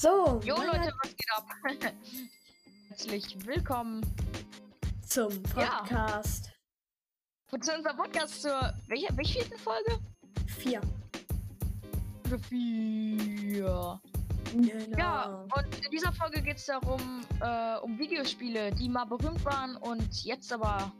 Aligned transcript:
So, 0.00 0.40
Jo 0.44 0.54
Leute, 0.54 0.94
was 1.02 1.10
geht 1.16 1.26
ab? 1.34 1.48
Herzlich 2.88 3.36
willkommen 3.44 4.00
zum 5.04 5.42
Ja. 5.56 5.80
Podcast 5.80 6.52
zu 7.48 7.74
unserem 7.74 7.96
Podcast 7.96 8.42
zur 8.42 8.72
welcher 8.86 9.16
welchen 9.16 9.58
Folge? 9.58 9.98
4. 10.46 10.80
Folge 12.28 12.44
4. 12.44 14.00
Genau. 14.52 14.96
Ja, 14.96 15.44
und 15.56 15.84
in 15.84 15.90
dieser 15.90 16.12
Folge 16.12 16.42
geht 16.42 16.58
es 16.58 16.66
darum, 16.66 17.26
äh, 17.40 17.78
um 17.78 17.98
Videospiele, 17.98 18.70
die 18.70 18.88
mal 18.88 19.04
berühmt 19.04 19.44
waren 19.44 19.74
und 19.78 20.22
jetzt 20.22 20.52
aber 20.52 20.92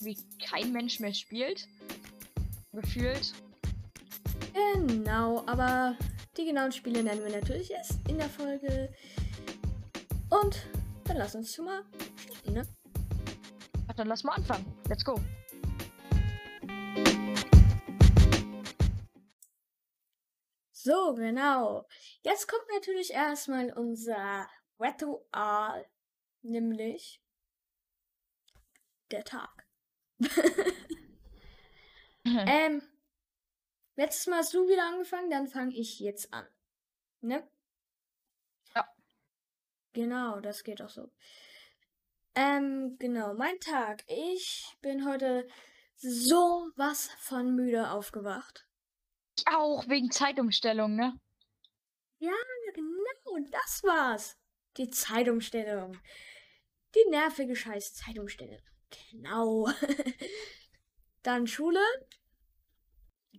wie 0.00 0.16
kein 0.42 0.72
Mensch 0.72 0.98
mehr 0.98 1.12
spielt. 1.12 1.68
Gefühlt. 2.72 3.34
Genau, 4.54 5.44
aber 5.46 5.94
die 6.36 6.44
genauen 6.44 6.72
Spiele 6.72 7.02
nennen 7.02 7.24
wir 7.24 7.30
natürlich 7.30 7.70
erst 7.70 7.92
in 8.08 8.18
der 8.18 8.28
Folge. 8.28 8.92
Und 10.28 10.66
dann 11.04 11.16
lass 11.16 11.34
uns 11.34 11.54
schon 11.54 11.64
mal 11.64 11.82
starten, 12.18 12.52
ne? 12.52 12.66
Ach, 13.88 13.94
dann 13.94 14.08
lass 14.08 14.24
mal 14.24 14.34
anfangen. 14.34 14.66
Let's 14.88 15.04
go. 15.04 15.18
So, 20.72 21.14
genau. 21.14 21.86
Jetzt 22.22 22.48
kommt 22.48 22.66
natürlich 22.74 23.12
erstmal 23.12 23.72
unser 23.72 24.48
Ritual, 24.78 25.86
nämlich 26.42 27.22
der 29.10 29.24
Tag. 29.24 29.66
ähm, 32.24 32.82
letztes 33.96 34.26
Mal 34.26 34.38
hast 34.38 34.54
du 34.54 34.68
wieder 34.68 34.86
angefangen, 34.86 35.30
dann 35.30 35.48
fange 35.48 35.74
ich 35.74 36.00
jetzt 36.00 36.32
an. 36.32 36.46
Ne? 37.20 37.46
Ja. 38.74 38.88
Genau, 39.92 40.40
das 40.40 40.62
geht 40.62 40.80
auch 40.80 40.90
so. 40.90 41.10
Ähm, 42.34 42.96
genau, 42.98 43.34
mein 43.34 43.58
Tag. 43.60 44.04
Ich 44.08 44.76
bin 44.82 45.08
heute 45.08 45.48
so 45.96 46.70
was 46.76 47.08
von 47.18 47.54
müde 47.54 47.90
aufgewacht. 47.90 48.68
Ich 49.38 49.46
auch 49.48 49.88
wegen 49.88 50.10
Zeitumstellung, 50.10 50.94
ne? 50.94 51.18
Ja, 52.18 52.32
genau, 52.74 53.50
das 53.50 53.82
war's. 53.82 54.36
Die 54.76 54.90
Zeitumstellung. 54.90 55.98
Die 56.94 57.10
nervige 57.10 57.56
scheiß 57.56 57.94
Zeitumstellung. 57.94 58.60
Genau. 59.10 59.68
Dann 61.22 61.46
Schule. 61.46 61.80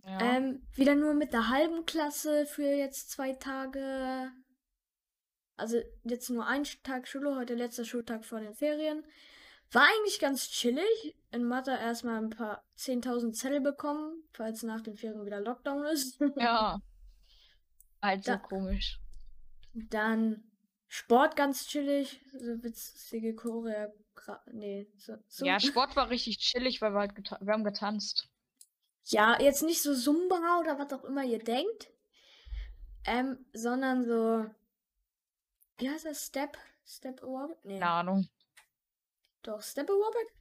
Ja. 0.04 0.20
Ähm, 0.36 0.66
wieder 0.74 0.94
nur 0.94 1.14
mit 1.14 1.32
der 1.32 1.48
halben 1.48 1.84
Klasse 1.86 2.46
für 2.46 2.62
jetzt 2.70 3.10
zwei 3.10 3.32
Tage. 3.32 4.30
Also 5.56 5.80
jetzt 6.04 6.30
nur 6.30 6.46
ein 6.46 6.64
Tag 6.84 7.08
Schule, 7.08 7.34
heute 7.36 7.54
letzter 7.54 7.84
Schultag 7.84 8.24
vor 8.24 8.40
den 8.40 8.54
Ferien. 8.54 9.04
War 9.72 9.82
eigentlich 9.82 10.18
ganz 10.20 10.48
chillig. 10.50 11.16
In 11.30 11.44
Mathe 11.44 11.72
erstmal 11.72 12.22
ein 12.22 12.30
paar 12.30 12.64
10.000 12.78 13.32
Zettel 13.32 13.60
bekommen, 13.60 14.22
falls 14.32 14.62
nach 14.62 14.80
den 14.80 14.96
Ferien 14.96 15.26
wieder 15.26 15.40
Lockdown 15.40 15.84
ist. 15.86 16.18
ja. 16.36 16.80
Halt 18.00 18.24
so 18.24 18.32
Da- 18.32 18.38
komisch. 18.38 18.98
Dann 19.74 20.44
Sport 20.86 21.36
ganz 21.36 21.66
chillig. 21.66 22.20
So 22.32 22.62
witzige 22.62 23.34
Choreo. 23.34 23.92
Nee, 24.52 24.88
so, 24.96 25.16
so. 25.26 25.44
Ja, 25.44 25.60
Sport 25.60 25.96
war 25.96 26.08
richtig 26.10 26.38
chillig, 26.38 26.80
weil 26.80 26.92
wir 26.92 27.00
halt 27.00 27.12
wir 27.16 27.52
haben 27.52 27.64
getanzt. 27.64 28.28
Ja, 29.10 29.40
jetzt 29.40 29.62
nicht 29.62 29.82
so 29.82 29.94
Zumba 29.94 30.58
oder 30.60 30.78
was 30.78 30.92
auch 30.92 31.04
immer 31.04 31.24
ihr 31.24 31.38
denkt. 31.38 31.90
Ähm, 33.06 33.46
sondern 33.54 34.04
so. 34.04 34.50
Wie 35.78 35.88
heißt 35.88 36.04
das? 36.04 36.26
Step? 36.26 36.58
Step 36.84 37.22
Aerobic? 37.22 37.56
Nee. 37.64 37.78
Keine 37.78 37.90
Ahnung. 37.90 38.28
Doch, 39.42 39.62
Step 39.62 39.88
Aerobic? 39.88 40.34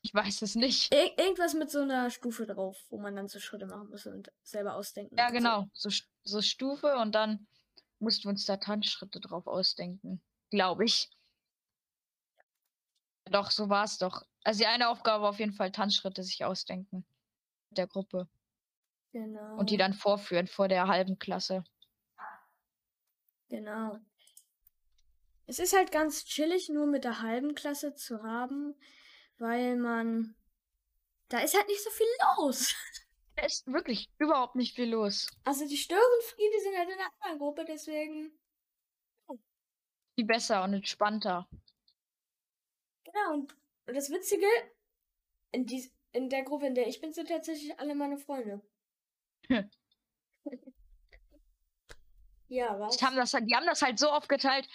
Ich 0.00 0.14
weiß 0.14 0.42
es 0.42 0.54
nicht. 0.54 0.92
Ir 0.94 1.18
irgendwas 1.18 1.52
mit 1.54 1.70
so 1.70 1.80
einer 1.80 2.10
Stufe 2.10 2.46
drauf, 2.46 2.78
wo 2.88 2.98
man 2.98 3.14
dann 3.14 3.28
so 3.28 3.38
Schritte 3.38 3.66
machen 3.66 3.90
muss 3.90 4.06
und 4.06 4.32
selber 4.42 4.74
ausdenken. 4.74 5.16
Ja, 5.16 5.30
genau. 5.30 5.68
So, 5.74 5.90
so 6.24 6.40
Stufe 6.40 6.96
und 6.96 7.14
dann 7.14 7.46
mussten 7.98 8.24
wir 8.24 8.30
uns 8.30 8.46
da 8.46 8.56
Tanzschritte 8.56 9.20
drauf 9.20 9.46
ausdenken. 9.46 10.22
Glaube 10.50 10.86
ich. 10.86 11.10
Doch, 13.26 13.50
so 13.50 13.68
war 13.68 13.84
es 13.84 13.98
doch. 13.98 14.24
Also 14.42 14.60
die 14.60 14.66
eine 14.66 14.88
Aufgabe 14.88 15.22
war 15.22 15.30
auf 15.30 15.38
jeden 15.38 15.52
Fall 15.52 15.70
Tanzschritte 15.70 16.22
sich 16.24 16.44
ausdenken. 16.44 17.04
Der 17.76 17.86
Gruppe. 17.86 18.28
Genau. 19.12 19.56
Und 19.56 19.70
die 19.70 19.76
dann 19.76 19.92
vorführen 19.92 20.46
vor 20.46 20.68
der 20.68 20.88
halben 20.88 21.18
Klasse. 21.18 21.64
Genau. 23.48 23.98
Es 25.46 25.58
ist 25.58 25.76
halt 25.76 25.92
ganz 25.92 26.24
chillig, 26.24 26.68
nur 26.68 26.86
mit 26.86 27.04
der 27.04 27.20
halben 27.20 27.54
Klasse 27.54 27.94
zu 27.94 28.22
haben, 28.22 28.74
weil 29.38 29.76
man. 29.76 30.34
Da 31.28 31.40
ist 31.40 31.56
halt 31.56 31.68
nicht 31.68 31.82
so 31.82 31.90
viel 31.90 32.06
los. 32.36 32.74
Da 33.34 33.46
ist 33.46 33.66
wirklich 33.66 34.10
überhaupt 34.18 34.56
nicht 34.56 34.74
viel 34.74 34.90
los. 34.90 35.26
Also 35.44 35.66
die 35.66 35.78
Störenfriede 35.78 36.60
sind 36.60 36.76
halt 36.76 36.90
in 36.90 36.98
der 36.98 37.10
anderen 37.14 37.38
Gruppe, 37.38 37.64
deswegen. 37.66 38.38
Viel 40.14 40.26
besser 40.26 40.62
und 40.64 40.74
entspannter. 40.74 41.48
Genau, 43.04 43.32
und 43.32 43.56
und 43.86 43.94
das 43.94 44.10
Witzige, 44.10 44.46
in, 45.50 45.66
dies, 45.66 45.92
in 46.12 46.28
der 46.30 46.42
Gruppe, 46.42 46.66
in 46.66 46.74
der 46.74 46.86
ich 46.88 47.00
bin, 47.00 47.12
sind 47.12 47.28
tatsächlich 47.28 47.78
alle 47.80 47.94
meine 47.94 48.18
Freunde. 48.18 48.60
Ja, 52.48 52.78
was? 52.78 52.96
Die 52.98 53.04
haben, 53.06 53.16
das, 53.16 53.32
halt- 53.32 53.48
die 53.48 53.54
haben 53.56 53.64
das 53.66 53.80
halt 53.80 53.98
so 53.98 54.10
aufgeteilt. 54.10 54.68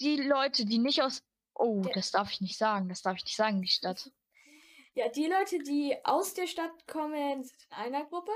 Die 0.00 0.16
Leute, 0.16 0.64
die 0.64 0.78
nicht 0.78 1.02
aus. 1.02 1.22
Oh, 1.54 1.82
Der- 1.82 1.94
das 1.94 2.10
darf 2.10 2.32
ich 2.32 2.40
nicht 2.40 2.58
sagen. 2.58 2.88
Das 2.88 3.02
darf 3.02 3.16
ich 3.16 3.24
nicht 3.24 3.36
sagen, 3.36 3.62
die 3.62 3.68
Stadt. 3.68 4.10
Ja, 4.94 5.08
die 5.08 5.26
Leute, 5.26 5.58
die 5.60 5.96
aus 6.04 6.34
der 6.34 6.46
Stadt 6.48 6.86
kommen, 6.88 7.44
sind 7.44 7.56
in 7.70 7.76
einer 7.76 8.04
Gruppe. 8.06 8.32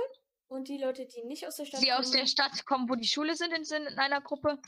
Und 0.46 0.68
die 0.68 0.78
Leute, 0.78 1.06
die 1.06 1.24
nicht 1.24 1.46
aus 1.46 1.56
der 1.56 1.64
Stadt 1.64 1.80
die 1.82 1.86
kommen. 1.86 1.98
aus 1.98 2.10
der 2.12 2.26
Stadt 2.26 2.64
kommen, 2.66 2.88
wo 2.88 2.94
die 2.94 3.06
Schule 3.08 3.34
sind, 3.34 3.52
in- 3.52 3.64
sind 3.64 3.86
in 3.86 3.98
einer 3.98 4.20
Gruppe. 4.20 4.60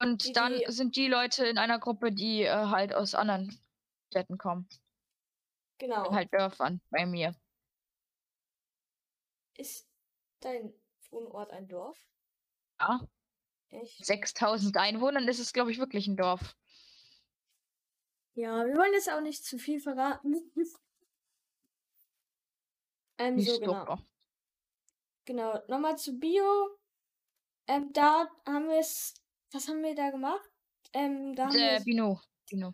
Und 0.00 0.24
Die- 0.26 0.32
dann 0.32 0.54
die- 0.58 0.64
sind 0.72 0.96
die 0.96 1.08
Leute 1.08 1.46
in 1.46 1.58
einer 1.58 1.78
Gruppe, 1.78 2.12
die 2.12 2.42
äh, 2.44 2.50
halt 2.50 2.94
aus 2.94 3.14
anderen 3.14 3.58
Städten 4.10 4.38
kommen. 4.38 4.68
Genau. 5.82 6.12
Halt 6.12 6.32
Dörfern 6.32 6.80
bei 6.90 7.04
mir. 7.06 7.34
Ist 9.56 9.88
dein 10.38 10.72
Wohnort 11.10 11.50
ein 11.50 11.66
Dorf? 11.66 11.98
Ja. 12.78 13.00
Echt? 13.70 14.06
6000 14.06 14.76
Einwohnern 14.76 15.26
ist 15.26 15.40
es, 15.40 15.52
glaube 15.52 15.72
ich, 15.72 15.80
wirklich 15.80 16.06
ein 16.06 16.16
Dorf. 16.16 16.54
Ja, 18.34 18.64
wir 18.64 18.76
wollen 18.76 18.92
jetzt 18.92 19.10
auch 19.10 19.20
nicht 19.20 19.44
zu 19.44 19.58
viel 19.58 19.80
verraten. 19.80 20.52
ähm, 23.18 23.34
Nicht 23.34 23.50
so 23.50 23.58
genau. 23.58 23.98
Genau. 25.24 25.64
Nochmal 25.66 25.98
zu 25.98 26.16
Bio. 26.16 26.78
Ähm, 27.66 27.92
da 27.92 28.30
haben 28.46 28.68
wir 28.68 28.78
es. 28.78 29.14
Was 29.50 29.66
haben 29.66 29.82
wir 29.82 29.96
da 29.96 30.10
gemacht? 30.10 30.48
Ähm, 30.92 31.34
da 31.34 31.46
haben 31.46 31.56
Äh, 31.56 31.78
wir 31.78 31.84
Bino. 31.84 32.20
Bino. 32.48 32.72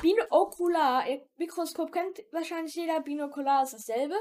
Binokular. 0.00 1.08
Ihr 1.08 1.26
Mikroskop 1.36 1.92
kennt 1.92 2.22
wahrscheinlich 2.32 2.74
jeder. 2.74 3.00
Binokular 3.00 3.64
ist 3.64 3.74
dasselbe. 3.74 4.16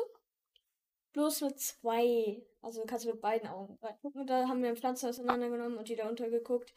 Bloß 1.14 1.42
mit 1.42 1.60
zwei. 1.60 2.44
Also 2.62 2.82
du 2.82 2.88
kannst 2.88 3.06
mit 3.06 3.22
beiden 3.22 3.50
Augen 3.50 3.78
reingucken. 3.82 4.22
Und 4.22 4.28
da 4.30 4.48
haben 4.48 4.62
wir 4.62 4.70
eine 4.70 4.78
Pflanze 4.78 5.10
auseinandergenommen 5.10 5.78
und 5.78 5.88
die 5.90 5.96
da 5.96 6.08
untergeguckt. 6.08 6.74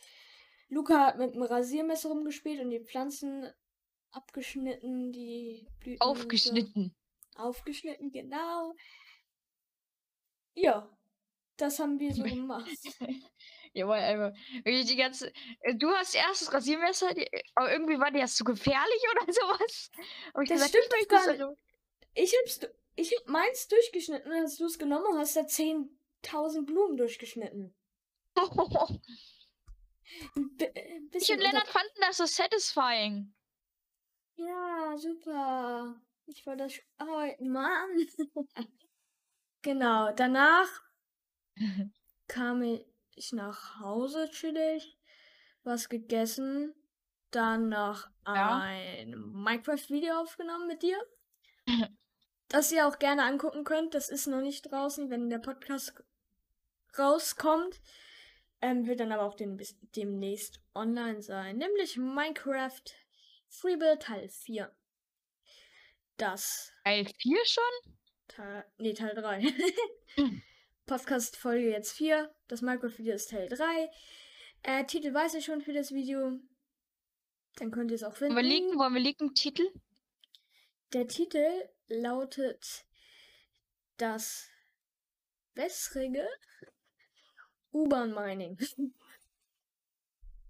Luca 0.68 1.06
hat 1.06 1.18
mit 1.18 1.32
einem 1.32 1.42
Rasiermesser 1.42 2.08
rumgespielt 2.08 2.60
und 2.60 2.70
die 2.70 2.80
Pflanzen 2.80 3.52
abgeschnitten, 4.10 5.12
die 5.12 5.68
Blüten. 5.80 6.06
und 6.06 6.16
so. 6.16 6.22
Aufgeschnitten. 6.22 6.94
Aufgeschnitten, 7.36 8.10
genau. 8.10 8.74
Ja, 10.54 10.88
das 11.56 11.78
haben 11.78 11.98
wir 11.98 12.14
so 12.14 12.22
gemacht. 12.24 12.70
Jawohl, 13.74 13.96
einfach. 13.96 14.32
Wirklich 14.64 14.86
Die 14.86 14.96
ganze. 14.96 15.32
äh, 15.60 15.74
Du 15.74 15.90
hast 15.90 16.14
erst 16.14 16.42
das 16.42 16.52
Rasiermesser, 16.52 17.12
die, 17.12 17.28
aber 17.56 17.72
irgendwie 17.72 17.98
war 17.98 18.10
dir 18.12 18.20
das 18.22 18.36
zu 18.36 18.44
gefährlich 18.44 19.02
oder 19.12 19.32
sowas. 19.32 19.90
Hab 20.32 20.42
ich 20.42 20.48
Das 20.48 20.62
gesagt, 20.62 20.70
stimmt 20.70 20.94
ich 21.00 21.08
doch 21.08 21.16
gar 21.16 21.26
nicht. 21.32 21.40
also- 21.42 21.58
Ich 22.14 22.34
hab's, 22.40 22.60
ich 22.96 23.16
hab 23.18 23.26
meins 23.28 23.66
durchgeschnitten 23.68 24.30
und 24.32 24.42
hast 24.42 24.60
du 24.60 24.66
es 24.66 24.78
genommen 24.78 25.06
und 25.06 25.18
hast 25.18 25.34
da 25.36 25.40
10.000 25.42 26.64
Blumen 26.66 26.96
durchgeschnitten. 26.96 27.74
Bi- 30.34 30.70
ein 30.74 31.10
Ich 31.12 31.30
und 31.32 31.40
Lennart 31.40 31.66
fanden 31.68 32.00
das 32.00 32.16
so 32.18 32.26
satisfying. 32.26 33.34
Ja, 34.36 34.94
super. 34.96 36.00
Ich 36.26 36.46
wollte 36.46 36.64
das 36.64 36.74
arbeiten, 36.98 37.50
Mann. 37.50 37.90
genau, 39.62 40.12
danach 40.12 40.68
kam 42.28 42.62
ich 42.62 42.84
nach 43.32 43.80
Hause 43.80 44.28
chillig, 44.30 44.98
was 45.62 45.88
gegessen, 45.88 46.74
dann 47.30 47.68
noch 47.68 48.08
Ja. 48.26 48.58
ein 48.60 49.14
Minecraft-Video 49.32 50.14
aufgenommen 50.20 50.66
mit 50.66 50.82
dir. 50.82 50.98
das 52.48 52.70
ihr 52.72 52.86
auch 52.86 52.98
gerne 52.98 53.24
angucken 53.24 53.64
könnt. 53.64 53.94
Das 53.94 54.08
ist 54.08 54.26
noch 54.26 54.40
nicht 54.40 54.70
draußen, 54.70 55.10
wenn 55.10 55.30
der 55.30 55.38
Podcast 55.38 55.94
rauskommt. 56.98 57.80
Ähm, 58.60 58.86
wird 58.86 59.00
dann 59.00 59.12
aber 59.12 59.24
auch 59.24 59.34
den, 59.34 59.60
demnächst 59.96 60.60
online 60.74 61.22
sein. 61.22 61.58
Nämlich 61.58 61.96
Minecraft 61.96 62.82
Freebuild 63.48 64.02
Teil 64.02 64.28
4. 64.28 64.74
Das. 66.16 66.72
Teil 66.84 67.06
4 67.06 67.38
schon? 67.44 67.94
Teil. 68.28 68.64
Nee, 68.78 68.94
Teil 68.94 69.14
3. 69.14 69.52
Podcast-Folge 70.86 71.70
jetzt 71.70 71.92
4. 71.92 72.34
Das 72.48 72.62
Minecraft-Video 72.62 73.14
ist 73.14 73.30
Teil 73.30 73.48
3. 73.48 73.90
Äh, 74.62 74.84
Titel 74.86 75.12
weiß 75.14 75.34
ich 75.34 75.44
schon 75.44 75.60
für 75.62 75.72
das 75.72 75.92
Video. 75.92 76.38
Dann 77.56 77.70
könnt 77.70 77.90
ihr 77.90 77.94
es 77.96 78.02
auch 78.04 78.16
finden. 78.16 78.34
Wollen 78.34 78.46
wir 78.46 78.52
liegen? 78.52 78.78
Wollen 78.78 78.94
wir 78.94 79.00
liegen? 79.00 79.34
Titel? 79.34 79.66
Der 80.92 81.06
Titel 81.08 81.68
lautet 81.88 82.84
Das 83.96 84.48
wässrige 85.54 86.26
U-Bahn-Mining. 87.72 88.58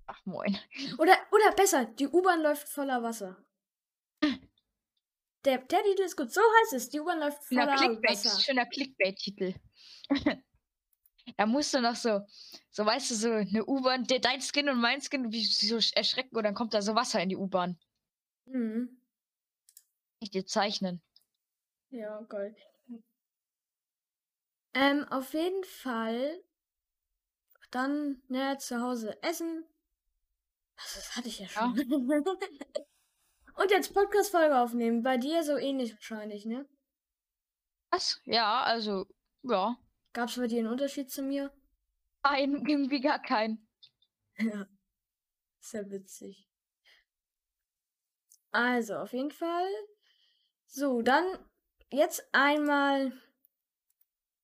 Ach 0.06 0.26
moin. 0.26 0.58
Oder, 0.98 1.16
oder 1.30 1.52
besser, 1.56 1.86
die 1.86 2.08
U-Bahn 2.08 2.42
läuft 2.42 2.68
voller 2.68 3.02
Wasser. 3.02 3.42
Der, 5.44 5.58
der 5.58 5.82
Titel 5.82 6.02
ist 6.02 6.16
gut. 6.16 6.32
So 6.32 6.40
heißt 6.40 6.72
es. 6.72 6.88
Die 6.88 7.00
U-Bahn 7.00 7.20
läuft 7.20 7.44
voller 7.44 7.76
Schöner 7.76 7.76
Clickbait, 7.76 8.10
Wasser. 8.12 8.40
schöner 8.40 8.64
Clickbait-Titel. 8.64 9.52
da 11.36 11.46
musst 11.46 11.72
du 11.74 11.80
noch 11.80 11.96
so, 11.96 12.20
so 12.70 12.84
weißt 12.84 13.10
du, 13.10 13.14
so 13.14 13.30
eine 13.30 13.64
U-Bahn, 13.66 14.04
der- 14.04 14.20
dein 14.20 14.40
Skin 14.40 14.68
und 14.68 14.80
mein 14.80 15.00
Skin, 15.00 15.32
wie 15.32 15.44
sie 15.44 15.66
so 15.66 15.76
erschrecken 15.94 16.36
und 16.36 16.44
dann 16.44 16.54
kommt 16.54 16.74
da 16.74 16.82
so 16.82 16.94
Wasser 16.94 17.20
in 17.22 17.28
die 17.30 17.36
U-Bahn. 17.36 17.78
Mhm. 18.46 19.00
Ich 20.20 20.30
dir 20.30 20.46
zeichnen. 20.46 21.02
Ja, 21.90 22.20
geil. 22.22 22.54
Ähm, 24.74 25.04
auf 25.10 25.32
jeden 25.34 25.62
Fall 25.64 26.42
dann, 27.70 28.22
ne, 28.28 28.56
zu 28.58 28.80
Hause 28.80 29.20
essen. 29.22 29.64
Also, 30.76 30.96
das 30.96 31.16
hatte 31.16 31.28
ich 31.28 31.38
ja 31.38 31.46
Ja. 31.46 31.50
schon. 31.52 31.78
Und 33.56 33.70
jetzt 33.70 33.94
Podcast-Folge 33.94 34.58
aufnehmen. 34.58 35.02
Bei 35.04 35.16
dir 35.16 35.44
so 35.44 35.56
ähnlich 35.56 35.92
wahrscheinlich, 35.94 36.44
ne? 36.44 36.68
Was? 37.90 38.20
Ja, 38.24 38.62
also, 38.62 39.06
ja. 39.42 39.76
Gab 40.14 40.28
es 40.28 40.36
bei 40.36 40.46
dir 40.46 40.60
einen 40.60 40.68
Unterschied 40.68 41.10
zu 41.10 41.22
mir? 41.22 41.52
Nein, 42.22 42.64
irgendwie 42.66 43.00
gar 43.00 43.20
keinen. 43.20 43.68
Ja. 44.38 44.66
Sehr 45.60 45.90
witzig. 45.90 46.48
Also, 48.52 48.96
auf 48.96 49.12
jeden 49.12 49.32
Fall. 49.32 49.68
So, 50.66 51.02
dann 51.02 51.24
jetzt 51.90 52.26
einmal. 52.32 53.12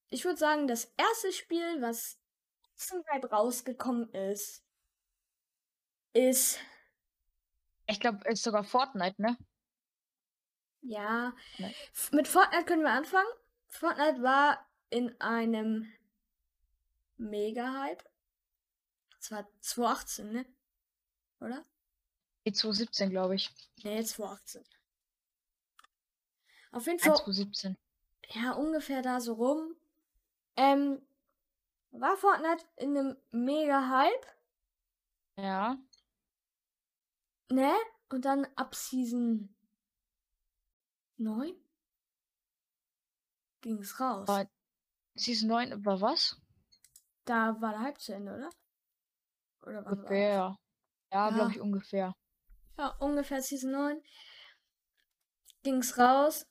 Ich 0.08 0.25
würde 0.25 0.38
sagen, 0.38 0.67
das 0.67 0.93
erste 0.96 1.32
Spiel, 1.32 1.81
was 1.81 2.20
zum 2.75 3.05
Hype 3.12 3.31
rausgekommen 3.31 4.12
ist, 4.12 4.64
ist. 6.12 6.58
Ich 7.87 8.00
glaube, 8.00 8.28
ist 8.28 8.43
sogar 8.43 8.64
Fortnite, 8.64 9.22
ne? 9.22 9.37
Ja. 10.82 11.32
Nein. 11.58 11.75
Mit 12.11 12.26
Fortnite 12.26 12.64
können 12.64 12.82
wir 12.82 12.90
anfangen. 12.90 13.28
Fortnite 13.69 14.22
war 14.22 14.69
in 14.91 15.19
einem 15.21 15.91
Mega-Hype. 17.17 18.03
Das 19.17 19.31
war 19.31 19.49
2018, 19.61 20.33
ne? 20.33 20.47
Oder? 21.41 21.65
Die 22.47 22.53
2017, 22.53 23.11
glaube 23.11 23.35
ich. 23.37 23.51
Ne, 23.85 24.03
2018. 24.05 24.65
Auf 26.73 26.87
jeden 26.87 26.99
1 26.99 27.03
Fall. 27.05 27.17
2017. 27.17 27.77
ja, 28.31 28.53
ungefähr 28.53 29.03
da 29.03 29.21
so 29.21 29.35
rum. 29.35 29.75
Ähm, 30.57 31.03
war 31.91 32.17
Fortnite 32.17 32.65
in 32.77 32.97
einem 32.97 33.17
mega 33.31 33.89
Hype, 33.89 34.27
Ja. 35.37 35.77
ne? 37.51 37.75
Und 38.09 38.25
dann 38.25 38.47
ab 38.57 38.75
Season 38.75 39.55
9 41.19 41.55
ging 43.61 43.79
es 43.79 43.99
raus. 44.01 44.27
War- 44.29 44.49
Season 45.20 45.49
9 45.49 45.84
war 45.84 46.00
was? 46.00 46.37
Da 47.25 47.61
war 47.61 47.72
der 47.72 47.81
Hype 47.82 48.00
zu 48.00 48.12
Ende, 48.14 48.34
oder? 48.34 48.50
Oder 49.62 49.82
das? 49.82 49.93
Ungefähr. 49.93 50.56
Ja, 51.12 51.28
Ja. 51.28 51.31
glaube 51.31 51.50
ich 51.52 51.61
ungefähr. 51.61 52.14
Ja, 52.78 52.88
ungefähr 52.99 53.43
Season 53.43 53.70
9 53.72 54.02
ging's 55.62 55.99
raus. 55.99 56.46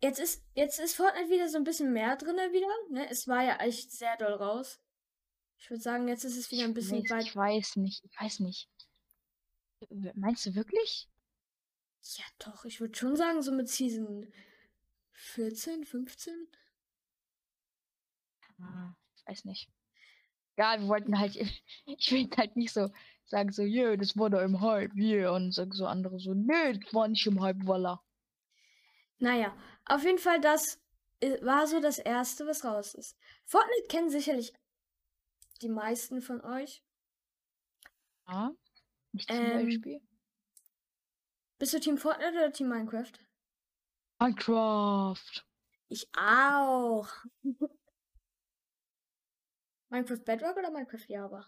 Jetzt 0.00 0.20
ist, 0.20 0.44
jetzt 0.54 0.78
ist 0.78 0.94
Fortnite 0.94 1.28
wieder 1.28 1.48
so 1.48 1.56
ein 1.58 1.64
bisschen 1.64 1.92
mehr 1.92 2.16
drinne 2.16 2.52
wieder, 2.52 2.68
ne? 2.90 3.10
Es 3.10 3.26
war 3.26 3.42
ja 3.42 3.56
echt 3.56 3.90
sehr 3.90 4.16
doll 4.16 4.34
raus. 4.34 4.78
Ich 5.58 5.68
würde 5.70 5.82
sagen, 5.82 6.06
jetzt 6.06 6.22
ist 6.24 6.36
es 6.36 6.52
wieder 6.52 6.64
ein 6.64 6.74
bisschen 6.74 7.02
ich, 7.02 7.10
weit 7.10 7.24
ich 7.24 7.34
weiß 7.34 7.76
nicht, 7.76 8.04
ich 8.04 8.20
weiß 8.20 8.38
nicht. 8.40 8.68
Meinst 10.14 10.46
du 10.46 10.54
wirklich? 10.54 11.08
Ja, 12.02 12.24
doch, 12.38 12.64
ich 12.64 12.80
würde 12.80 12.96
schon 12.96 13.16
sagen, 13.16 13.42
so 13.42 13.50
mit 13.50 13.68
Season 13.68 14.32
14, 15.12 15.84
15. 15.84 16.46
Ah, 18.60 18.94
ich 19.16 19.26
weiß 19.26 19.44
nicht. 19.46 19.68
Ja, 20.58 20.80
wir 20.80 20.88
wollten 20.88 21.18
halt, 21.18 21.36
ich 21.86 22.12
will 22.12 22.28
halt 22.36 22.56
nicht 22.56 22.72
so 22.72 22.90
sagen, 23.26 23.52
so, 23.52 23.62
yeah, 23.62 23.96
das 23.96 24.16
war 24.16 24.30
da 24.30 24.42
im 24.42 24.60
Hype, 24.60 24.94
yeah, 24.96 25.30
und 25.30 25.52
sagen 25.52 25.72
so 25.72 25.86
andere 25.86 26.18
so, 26.20 26.34
nee, 26.34 26.72
das 26.74 26.94
war 26.94 27.08
nicht 27.08 27.26
im 27.26 27.40
Hype, 27.42 27.66
voila. 27.66 28.02
Naja, 29.18 29.56
auf 29.84 30.04
jeden 30.04 30.18
Fall, 30.18 30.40
das 30.40 30.78
i- 31.22 31.38
war 31.42 31.66
so 31.66 31.80
das 31.80 31.98
erste, 31.98 32.46
was 32.46 32.64
raus 32.64 32.94
ist. 32.94 33.16
Fortnite 33.44 33.86
kennen 33.88 34.10
sicherlich 34.10 34.52
die 35.62 35.68
meisten 35.68 36.20
von 36.20 36.40
euch. 36.40 36.82
Ja, 38.28 38.52
nicht 39.12 39.32
zum 39.32 39.50
Ähm, 39.50 39.52
Beispiel. 39.52 40.00
Bist 41.60 41.72
du 41.72 41.78
Team 41.78 41.98
Fortnite 41.98 42.32
oder 42.32 42.52
Team 42.52 42.68
Minecraft? 42.68 43.12
Minecraft. 44.20 45.42
Ich 45.90 46.08
auch. 46.16 47.08
Minecraft 49.90 50.24
Bedrock 50.24 50.56
oder 50.56 50.70
Minecraft 50.70 51.08
Java? 51.08 51.46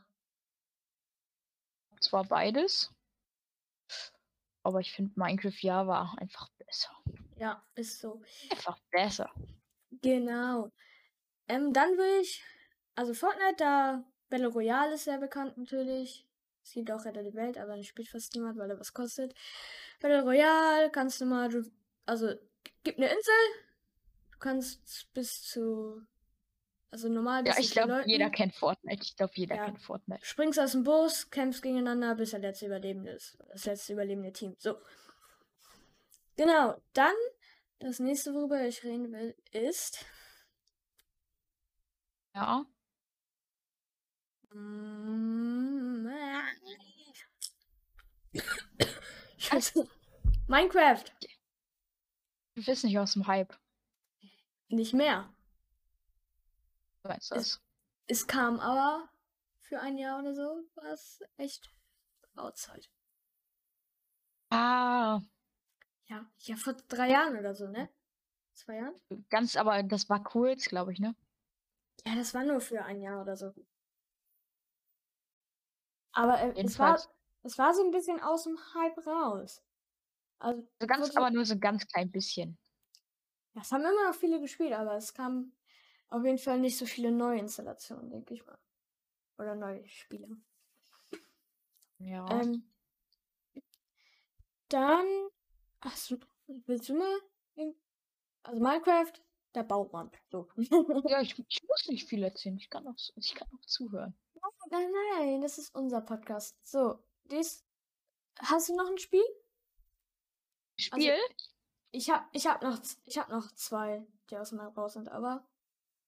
Zwar 2.00 2.24
beides, 2.24 2.90
aber 4.62 4.80
ich 4.80 4.92
finde 4.92 5.12
Minecraft 5.16 5.60
Java 5.60 6.14
einfach 6.18 6.48
besser. 6.58 6.90
Ja, 7.36 7.62
ist 7.74 7.98
so. 7.98 8.22
Einfach 8.50 8.78
besser. 8.90 9.30
Genau. 9.90 10.70
Ähm, 11.48 11.72
dann 11.72 11.90
will 11.96 12.22
ich, 12.22 12.42
also 12.94 13.14
Fortnite, 13.14 13.56
da 13.58 14.04
Battle 14.28 14.48
Royale 14.48 14.94
ist 14.94 15.04
sehr 15.04 15.18
bekannt 15.18 15.58
natürlich. 15.58 16.26
Es 16.62 16.72
gibt 16.72 16.90
auch 16.90 17.04
Retter 17.04 17.22
die 17.22 17.34
Welt, 17.34 17.58
aber 17.58 17.74
den 17.74 17.84
spielt 17.84 18.08
fast 18.08 18.34
niemand, 18.34 18.58
weil 18.58 18.70
er 18.70 18.78
was 18.78 18.92
kostet. 18.92 19.34
Battle 20.00 20.22
Royale 20.22 20.90
kannst 20.90 21.20
du 21.20 21.26
mal, 21.26 21.50
also 22.06 22.34
gibt 22.84 22.98
eine 22.98 23.08
Insel. 23.08 23.34
Du 24.32 24.38
kannst 24.38 25.12
bis 25.12 25.42
zu, 25.42 26.02
also 26.90 27.08
normal 27.08 27.46
Ja, 27.46 27.58
ich 27.58 27.70
glaube, 27.70 28.02
jeder 28.06 28.30
kennt 28.30 28.54
Fortnite. 28.54 29.02
Ich 29.02 29.16
glaube, 29.16 29.32
jeder 29.36 29.56
Ja. 29.56 29.64
kennt 29.66 29.80
Fortnite. 29.80 30.24
Springst 30.24 30.58
aus 30.58 30.72
dem 30.72 30.84
Bus, 30.84 31.30
kämpfst 31.30 31.62
gegeneinander, 31.62 32.14
bis 32.16 32.30
der 32.30 32.40
letzte 32.40 32.66
Überlebende 32.66 33.12
ist. 33.12 33.38
Das 33.52 33.64
letzte 33.64 33.92
überlebende 33.92 34.32
Team. 34.32 34.56
So. 34.58 34.76
Genau. 36.36 36.80
Dann, 36.92 37.14
das 37.78 37.98
nächste, 38.00 38.34
worüber 38.34 38.60
ich 38.66 38.82
reden 38.82 39.12
will, 39.12 39.36
ist. 39.52 40.04
Ja. 42.34 42.66
Scheiße. 49.38 49.88
Minecraft. 50.48 51.04
Du 52.54 52.64
bist 52.64 52.84
nicht 52.84 52.98
aus 52.98 53.12
dem 53.12 53.26
Hype. 53.26 53.56
Nicht 54.68 54.94
mehr. 54.94 55.32
Du 57.02 57.08
meinst 57.08 57.30
Ist- 57.32 57.54
das? 57.54 57.60
Es 58.06 58.26
kam 58.26 58.58
aber 58.60 59.08
für 59.60 59.80
ein 59.80 59.96
Jahr 59.96 60.18
oder 60.20 60.34
so, 60.34 60.64
war 60.74 60.92
es 60.92 61.20
echt 61.36 61.70
outside. 62.36 62.86
Ah, 64.50 65.20
Ja, 66.08 66.26
ja, 66.40 66.56
vor 66.56 66.72
drei 66.88 67.10
Jahren 67.10 67.38
oder 67.38 67.54
so, 67.54 67.68
ne? 67.68 67.88
Zwei 68.54 68.76
Jahren? 68.76 68.94
ganz, 69.30 69.56
aber 69.56 69.82
das 69.84 70.08
war 70.08 70.22
kurz, 70.22 70.64
glaube 70.64 70.92
ich, 70.92 70.98
ne? 70.98 71.14
Ja, 72.04 72.16
das 72.16 72.34
war 72.34 72.44
nur 72.44 72.60
für 72.60 72.84
ein 72.84 73.00
Jahr 73.00 73.22
oder 73.22 73.36
so. 73.36 73.54
Aber 76.12 76.40
äh, 76.40 76.52
es 76.64 76.78
war, 76.78 76.98
es 77.42 77.58
war 77.58 77.74
so 77.74 77.84
ein 77.84 77.90
bisschen 77.92 78.20
aus 78.20 78.44
dem 78.44 78.58
Hype 78.74 79.06
raus. 79.06 79.62
Also, 80.40 80.66
So 80.80 80.86
ganz, 80.86 81.16
aber 81.16 81.30
nur 81.30 81.44
so 81.44 81.54
ein 81.54 81.60
ganz 81.60 81.86
klein 81.86 82.10
bisschen. 82.10 82.58
ja, 83.54 83.60
es 83.62 83.70
haben 83.72 83.82
immer 83.82 84.08
noch 84.08 84.14
viele 84.14 84.40
gespielt, 84.40 84.72
aber 84.72 84.96
es 84.96 85.14
kamen 85.14 85.52
auf 86.10 86.24
jeden 86.24 86.38
Fall 86.38 86.58
nicht 86.58 86.76
so 86.76 86.86
viele 86.86 87.10
neue 87.10 87.38
Installationen, 87.38 88.10
denke 88.10 88.34
ich 88.34 88.44
mal. 88.44 88.58
Oder 89.38 89.54
neue 89.54 89.86
Spiele. 89.88 90.36
Ja. 91.98 92.28
Ähm, 92.40 92.70
dann, 94.68 95.06
du, 96.08 96.18
willst 96.66 96.88
du 96.88 96.94
mal? 96.94 97.20
Also 98.42 98.60
Minecraft, 98.60 99.12
da 99.52 99.62
baut 99.62 99.92
man. 99.92 100.10
So. 100.30 100.48
ja, 101.08 101.20
ich, 101.20 101.38
ich 101.48 101.62
muss 101.66 101.88
nicht 101.88 102.08
viel 102.08 102.22
erzählen. 102.22 102.56
Ich 102.56 102.70
kann 102.70 102.86
auch, 102.86 102.96
ich 103.16 103.34
kann 103.34 103.48
auch 103.52 103.66
zuhören. 103.66 104.14
Nein, 104.70 104.90
nein, 105.16 105.40
das 105.40 105.58
ist 105.58 105.74
unser 105.74 106.00
Podcast. 106.00 106.56
So, 106.62 107.02
dies. 107.24 107.64
Hast 108.38 108.68
du 108.68 108.76
noch 108.76 108.88
ein 108.88 108.98
Spiel? 108.98 109.24
Spiel? 110.78 111.18
Ich 111.92 112.08
hab, 112.08 112.28
ich 112.32 112.46
hab 112.46 112.62
noch, 112.62 112.80
ich 113.04 113.18
hab 113.18 113.28
noch 113.28 113.50
zwei, 113.52 114.06
die 114.30 114.38
aus 114.38 114.52
Map 114.52 114.76
raus 114.76 114.94
sind, 114.94 115.08
aber 115.08 115.46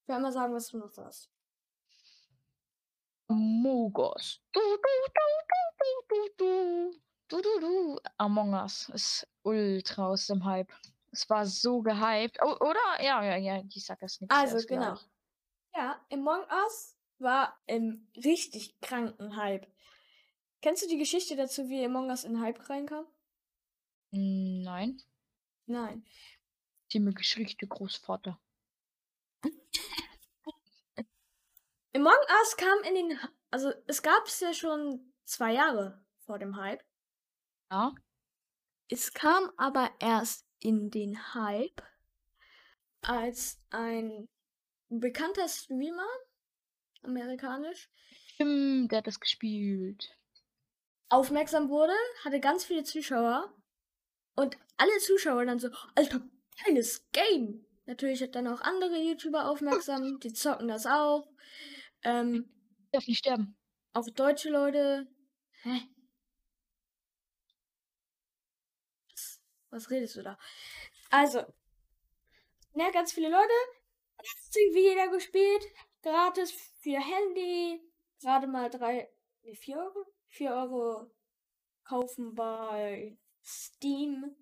ich 0.02 0.09
will 0.09 0.21
mal 0.21 0.32
sagen, 0.32 0.54
was 0.54 0.68
du 0.68 0.78
noch 0.78 0.97
hast. 0.97 1.30
Mogos. 3.28 4.40
Du, 4.52 4.61
du, 4.61 4.76
du, 4.76 5.23
du, 5.78 6.02
du, 6.09 6.28
du, 6.37 7.00
du, 7.28 7.42
du, 7.42 7.61
du. 7.61 8.00
Among 8.18 8.52
Us 8.54 8.88
ist 8.90 9.26
ultra 9.42 10.09
aus 10.09 10.26
dem 10.26 10.44
Hype. 10.44 10.73
Es 11.12 11.28
war 11.30 11.47
so 11.47 11.82
gehypt. 11.82 12.38
Oh, 12.42 12.56
oder? 12.61 13.02
Ja, 13.02 13.23
ja, 13.25 13.37
ja, 13.37 13.62
ich 13.68 13.85
sag 13.87 14.00
das 14.00 14.21
nicht. 14.21 14.30
Also, 14.30 14.66
genau. 14.66 14.99
Ja, 15.75 16.04
Among 16.11 16.44
Us 16.64 16.97
war 17.18 17.59
im 17.66 18.09
richtig 18.16 18.80
kranken 18.80 19.37
Hype. 19.37 19.66
Kennst 20.61 20.82
du 20.82 20.88
die 20.88 20.99
Geschichte 20.99 21.37
dazu, 21.37 21.68
wie 21.68 21.85
Among 21.85 22.09
Us 22.09 22.25
in 22.25 22.40
Hype 22.40 22.68
reinkam? 22.68 23.06
Nein. 24.11 25.00
Nein. 25.66 26.04
Die 26.92 27.02
Geschichte, 27.14 27.66
Großvater. 27.66 28.38
Among 31.94 32.12
Us 32.40 32.56
kam 32.56 32.78
in 32.84 32.94
den. 32.94 33.18
Also, 33.50 33.72
es 33.87 34.02
gab 34.02 34.26
es 34.26 34.40
ja 34.40 34.54
schon 34.54 35.12
zwei 35.25 35.52
Jahre 35.52 36.04
vor 36.25 36.38
dem 36.38 36.56
Hype. 36.56 36.82
Ja. 37.70 37.94
Es 38.88 39.12
kam 39.12 39.50
aber 39.56 39.90
erst 40.00 40.46
in 40.61 40.90
den 40.90 41.34
Hype, 41.34 41.82
als 43.02 43.61
ein 43.70 44.28
bekannter 44.88 45.49
Streamer, 45.49 46.06
amerikanisch, 47.02 47.90
Stimmt, 48.34 48.90
der 48.90 48.99
hat 48.99 49.06
das 49.06 49.20
gespielt. 49.20 50.16
aufmerksam 51.08 51.68
wurde, 51.68 51.94
hatte 52.25 52.40
ganz 52.40 52.64
viele 52.64 52.84
Zuschauer 52.84 53.52
und 54.37 54.56
alle 54.76 54.99
Zuschauer 54.99 55.44
dann 55.46 55.58
so, 55.58 55.68
Alter, 55.94 56.22
geiles 56.64 57.08
Game. 57.12 57.66
Natürlich 57.87 58.22
hat 58.22 58.34
dann 58.34 58.46
auch 58.49 58.61
andere 58.61 58.96
YouTuber 58.99 59.49
aufmerksam, 59.50 60.20
die 60.20 60.32
zocken 60.32 60.68
das 60.68 60.87
auch. 60.87 61.26
Ähm, 62.04 62.49
Darf 62.92 63.06
nicht 63.06 63.18
sterben. 63.18 63.56
auch 63.92 64.09
deutsche 64.11 64.50
Leute. 64.50 65.06
Hä? 65.62 65.80
Was, 69.11 69.40
was 69.71 69.90
redest 69.90 70.16
du 70.16 70.23
da? 70.23 70.38
Also, 71.11 71.40
ne, 72.75 72.90
ganz 72.92 73.12
viele 73.12 73.28
Leute. 73.30 73.52
Hat 74.18 74.56
irgendwie 74.56 74.82
jeder 74.82 75.09
gespielt. 75.09 75.64
Gratis 76.02 76.52
für 76.80 76.99
Handy. 77.00 77.80
Gerade 78.21 78.47
mal 78.47 78.71
drei, 78.71 79.09
ne, 79.42 79.54
vier 79.54 79.78
Euro? 79.78 80.06
Vier 80.28 80.52
Euro 80.52 81.11
kaufen 81.85 82.35
bei 82.35 83.18
Steam. 83.44 84.37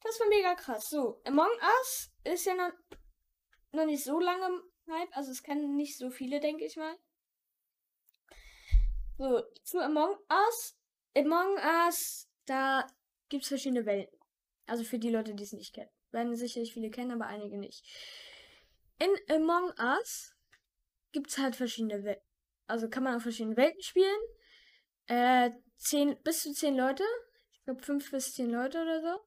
Das 0.00 0.18
war 0.18 0.28
mega 0.28 0.54
krass. 0.54 0.90
So, 0.90 1.20
Among 1.24 1.50
Us 1.80 2.10
ist 2.24 2.44
ja 2.46 2.54
noch, 2.54 2.72
noch 3.72 3.84
nicht 3.84 4.02
so 4.02 4.18
lange 4.18 4.62
Hype. 4.88 5.16
Also, 5.16 5.30
es 5.30 5.42
kennen 5.42 5.76
nicht 5.76 5.98
so 5.98 6.10
viele, 6.10 6.40
denke 6.40 6.64
ich 6.64 6.76
mal. 6.76 6.96
So, 9.18 9.42
zu 9.62 9.78
Among 9.78 10.16
Us. 10.30 10.76
Among 11.16 11.56
Us, 11.86 12.28
da 12.46 12.86
gibt 13.28 13.44
es 13.44 13.48
verschiedene 13.48 13.86
Welten. 13.86 14.18
Also 14.66 14.84
für 14.84 14.98
die 14.98 15.10
Leute, 15.10 15.34
die 15.34 15.44
es 15.44 15.52
nicht 15.52 15.74
kennen. 15.74 15.90
Werden 16.10 16.34
sicherlich 16.34 16.72
viele 16.72 16.90
kennen, 16.90 17.12
aber 17.12 17.26
einige 17.26 17.56
nicht. 17.56 17.84
In 18.98 19.10
Among 19.34 19.72
Us 19.78 20.34
gibt 21.12 21.30
es 21.30 21.38
halt 21.38 21.56
verschiedene 21.56 22.04
Welten. 22.04 22.26
Also 22.66 22.88
kann 22.88 23.04
man 23.04 23.14
auf 23.14 23.22
verschiedenen 23.22 23.56
Welten 23.56 23.82
spielen. 23.82 24.20
Äh, 25.06 25.50
zehn, 25.76 26.20
bis 26.22 26.42
zu 26.42 26.52
zehn 26.52 26.76
Leute. 26.76 27.04
Ich 27.52 27.62
glaube 27.64 27.82
fünf 27.82 28.10
bis 28.10 28.34
zehn 28.34 28.50
Leute 28.50 28.82
oder 28.82 29.00
so. 29.02 29.20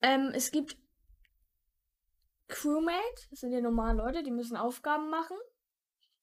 Ähm, 0.00 0.32
es 0.34 0.50
gibt 0.50 0.76
Crewmate, 2.52 3.28
das 3.30 3.40
sind 3.40 3.50
die 3.50 3.60
normalen 3.60 3.96
Leute, 3.96 4.22
die 4.22 4.30
müssen 4.30 4.56
Aufgaben 4.56 5.08
machen. 5.08 5.36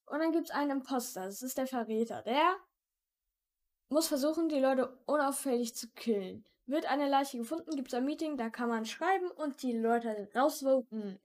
Und 0.06 0.20
dann 0.20 0.32
gibt 0.32 0.46
es 0.46 0.52
einen 0.52 0.72
Imposter, 0.72 1.26
das 1.26 1.42
ist 1.42 1.58
der 1.58 1.68
Verräter. 1.68 2.22
Der 2.22 2.56
muss 3.90 4.08
versuchen, 4.08 4.48
die 4.48 4.60
Leute 4.60 4.98
unauffällig 5.06 5.76
zu 5.76 5.90
killen. 5.90 6.46
Wird 6.68 6.86
eine 6.86 7.10
Leiche 7.10 7.40
gefunden, 7.40 7.76
gibt 7.76 7.88
es 7.88 7.94
ein 7.96 8.06
Meeting, 8.06 8.38
da 8.38 8.50
kann 8.50 8.70
man 8.70 8.86
schreiben 8.86 9.32
und 9.32 9.64
die 9.64 9.74
Leute 9.74 10.30
rausvoten. 10.36 11.20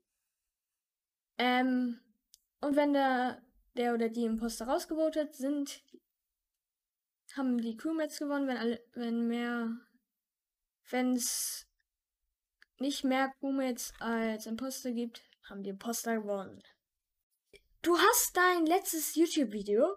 Ähm, 1.37 2.01
und 2.63 2.77
wenn 2.77 2.95
der, 2.95 3.43
der 3.77 3.93
oder 3.93 4.09
die 4.09 4.25
Imposter 4.25 4.67
rausgevotet 4.67 5.35
sind, 5.35 5.83
haben 7.37 7.59
die 7.59 7.77
Crewmates 7.77 8.19
gewonnen, 8.19 8.47
wenn 8.49 8.57
alle, 8.57 8.83
wenn 8.95 9.29
mehr, 9.29 9.77
wenn 10.89 11.13
es 11.13 11.64
nicht 12.79 13.05
mehr 13.05 13.33
Crewmates 13.41 13.93
als 14.01 14.47
Imposter 14.47 14.93
gibt, 14.93 15.23
haben 15.49 15.63
die 15.63 15.71
Imposter 15.71 16.17
gewonnen. 16.21 16.63
Du 17.83 17.97
hast 17.99 18.37
dein 18.37 18.67
letztes 18.67 19.15
YouTube-Video 19.15 19.97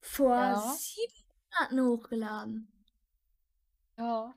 vor 0.00 0.34
Ja. 0.36 0.74
sieben 0.78 1.24
Monaten 1.50 1.80
hochgeladen. 1.80 2.86
Ja. 3.96 4.34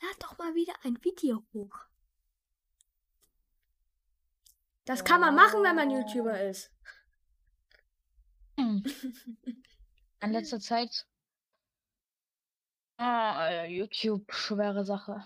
Lad 0.00 0.22
doch 0.22 0.36
mal 0.38 0.54
wieder 0.54 0.74
ein 0.84 1.02
Video 1.04 1.44
hoch. 1.52 1.78
Das 4.84 5.04
kann 5.04 5.20
man 5.20 5.34
machen, 5.34 5.62
wenn 5.62 5.76
man 5.76 5.90
Ja. 5.90 5.98
YouTuber 6.00 6.40
ist. 6.42 6.70
Hm. 8.56 8.84
In 10.22 10.32
letzter 10.32 10.60
Zeit. 10.60 11.06
Ah, 12.98 13.64
YouTube, 13.64 14.32
schwere 14.32 14.84
Sache. 14.84 15.22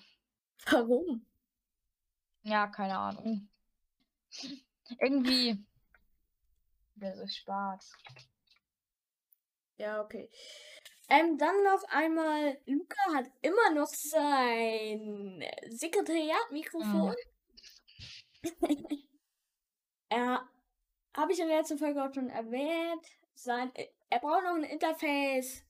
Warum? 0.66 1.26
Ja, 2.42 2.66
keine 2.68 2.96
Ahnung. 2.96 3.48
Irgendwie. 4.98 5.64
Das 6.96 7.18
ist 7.18 7.36
Spaß. 7.36 7.92
Ja, 9.76 10.02
okay. 10.02 10.28
Ähm, 11.08 11.38
dann 11.38 11.62
noch 11.64 11.82
einmal, 11.88 12.60
Luca 12.66 13.14
hat 13.14 13.30
immer 13.42 13.70
noch 13.74 13.88
sein 13.88 15.42
Sekretariatmikrofon. 15.68 17.16
er, 20.08 20.48
habe 21.16 21.32
ich 21.32 21.40
in 21.40 21.48
der 21.48 21.58
letzten 21.58 21.78
Folge 21.78 22.04
auch 22.04 22.14
schon 22.14 22.28
erwähnt, 22.28 23.04
sein, 23.34 23.72
er 24.10 24.20
braucht 24.20 24.44
noch 24.44 24.54
ein 24.54 24.64
Interface. 24.64 25.64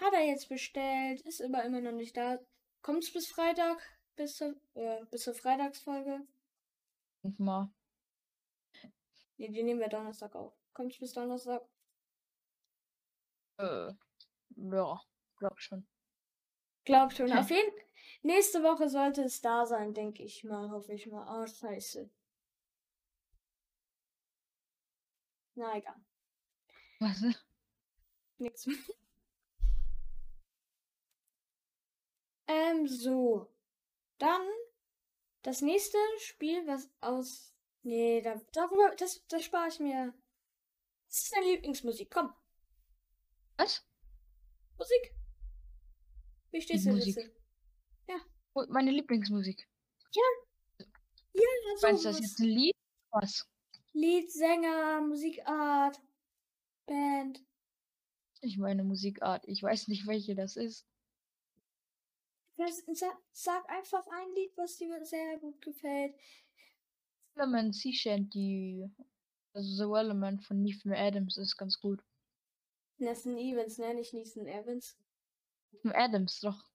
Hat 0.00 0.12
er 0.12 0.26
jetzt 0.26 0.48
bestellt, 0.48 1.22
ist 1.22 1.42
aber 1.42 1.64
immer 1.64 1.80
noch 1.80 1.92
nicht 1.92 2.16
da. 2.16 2.38
Kommt's 2.82 3.12
bis 3.12 3.28
Freitag? 3.28 3.78
Bis 4.16 4.36
zur, 4.36 4.54
äh, 4.74 5.04
bis 5.06 5.22
zur 5.22 5.34
Freitagsfolge? 5.34 6.26
Denk 7.22 7.38
mal. 7.38 7.70
Ne, 9.36 9.50
die 9.50 9.62
nehmen 9.62 9.80
wir 9.80 9.88
Donnerstag 9.88 10.34
auf. 10.34 10.54
Kommt's 10.72 10.98
bis 10.98 11.12
Donnerstag? 11.12 11.62
Äh, 13.58 13.92
ja, 14.56 15.00
glaub 15.36 15.60
schon. 15.60 15.86
Glaub 16.84 17.12
schon. 17.12 17.30
Hm. 17.30 17.38
Auf 17.38 17.50
jeden 17.50 17.72
Nächste 18.22 18.62
Woche 18.62 18.88
sollte 18.88 19.22
es 19.22 19.40
da 19.40 19.64
sein, 19.66 19.94
denke 19.94 20.22
ich 20.22 20.44
mal. 20.44 20.70
Hoffe 20.70 20.92
ich 20.92 21.06
mal. 21.06 21.42
Oh, 21.42 21.46
scheiße. 21.46 22.10
Na 25.54 25.76
egal. 25.76 25.96
Was? 27.00 27.22
Nix 28.38 28.66
mehr. 28.66 28.76
Ähm, 32.48 32.86
so. 32.88 33.46
Dann 34.18 34.42
das 35.42 35.60
nächste 35.60 35.98
Spiel, 36.18 36.66
was 36.66 36.90
aus. 37.00 37.54
Nee, 37.82 38.20
da, 38.20 38.40
darüber, 38.52 38.94
das, 38.96 39.24
das 39.28 39.44
spare 39.44 39.68
ich 39.68 39.78
mir. 39.78 40.12
Was 41.06 41.22
ist 41.22 41.36
deine 41.36 41.46
Lieblingsmusik? 41.46 42.10
Komm, 42.10 42.32
Was? 43.56 43.86
Musik. 44.76 45.14
Wie 46.50 46.60
stehst 46.60 46.86
du 46.86 46.90
Musik. 46.90 47.14
dazu? 47.14 47.38
Oh, 48.54 48.64
meine 48.70 48.90
Lieblingsmusik. 48.90 49.68
Ja, 50.12 50.22
Meinst 51.82 52.04
du 52.04 52.08
das 52.08 52.18
jetzt 52.18 52.40
ein 52.40 52.46
Lied? 52.46 52.74
Was? 53.10 53.46
Lied, 53.92 54.32
Sänger, 54.32 55.00
Musikart, 55.00 56.00
Band. 56.86 57.44
Ich 58.40 58.58
meine 58.58 58.82
Musikart. 58.82 59.46
Ich 59.46 59.62
weiß 59.62 59.88
nicht, 59.88 60.06
welche 60.06 60.34
das 60.34 60.56
ist. 60.56 60.86
Sag, 63.32 63.68
einfach 63.70 64.06
ein 64.08 64.34
Lied, 64.34 64.52
was 64.56 64.76
dir 64.76 65.04
sehr 65.04 65.38
gut 65.38 65.60
gefällt. 65.62 66.14
Element 67.36 67.74
Sea 67.74 67.92
Shanty. 67.92 68.90
Also 69.52 69.76
The 69.86 69.98
Element 69.98 70.44
von 70.44 70.62
Nathan 70.62 70.92
Adams 70.92 71.36
ist 71.36 71.56
ganz 71.56 71.78
gut. 71.80 72.02
Nathan 72.98 73.36
Evans, 73.38 73.78
ne? 73.78 73.94
Nicht 73.94 74.12
Nathan 74.12 74.46
Evans. 74.46 74.96
Nathan 75.70 75.92
Adams, 75.92 76.40
doch. 76.40 76.68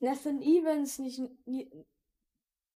Nathan 0.00 0.40
Evans, 0.42 0.98
nicht 0.98 1.18
Ni- 1.46 1.70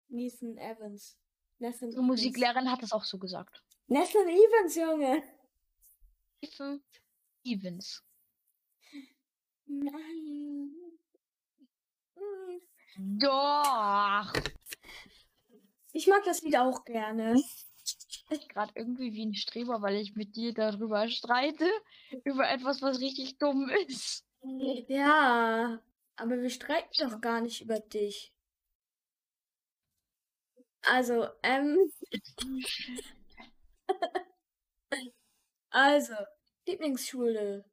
Nathan 0.10 0.58
Evans. 0.58 1.17
Nathan 1.60 1.89
Unsere 1.89 2.03
Musiklehrerin 2.03 2.70
hat 2.70 2.81
das 2.81 2.91
auch 2.91 3.05
so 3.05 3.17
gesagt. 3.17 3.63
Nathan 3.88 4.27
Evans, 4.27 4.75
Junge. 4.75 5.24
Ethan 6.41 6.84
Evans. 7.46 8.03
Nein. 9.67 10.81
Doch. 12.98 14.33
Ich 15.93 16.07
mag 16.07 16.24
das 16.24 16.41
Lied 16.41 16.57
auch 16.57 16.86
gerne. 16.86 17.41
Ich 18.29 18.48
gerade 18.48 18.71
irgendwie 18.75 19.13
wie 19.13 19.25
ein 19.25 19.33
Streber, 19.33 19.81
weil 19.81 19.95
ich 19.95 20.15
mit 20.15 20.36
dir 20.36 20.53
darüber 20.53 21.07
streite. 21.10 21.69
Über 22.24 22.50
etwas, 22.50 22.81
was 22.81 23.00
richtig 23.00 23.38
dumm 23.38 23.69
ist. 23.88 24.25
Ja, 24.88 25.81
aber 26.15 26.41
wir 26.41 26.50
streiten 26.50 27.10
doch 27.10 27.21
gar 27.21 27.41
nicht 27.41 27.62
über 27.62 27.79
dich. 27.79 28.33
Also, 30.83 31.27
ähm. 31.43 31.91
also, 35.69 36.15
Lieblingsschule, 36.65 37.65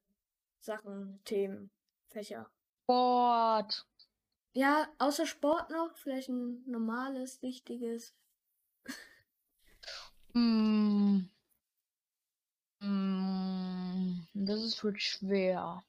Sachen, 0.61 1.21
Themen, 1.25 1.71
Fächer. 2.09 2.51
Sport. 2.83 3.87
Ja, 4.53 4.89
außer 4.99 5.27
Sport 5.27 5.71
noch, 5.71 5.97
vielleicht 5.97 6.29
ein 6.29 6.63
normales, 6.67 7.43
wichtiges. 7.43 8.15
Mm. 10.35 11.29
Mm, 12.81 14.27
Das 14.35 14.63
ist 14.63 14.83
wohl 14.85 14.99
schwer. 14.99 15.83